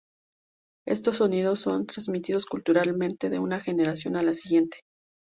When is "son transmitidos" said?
1.59-2.47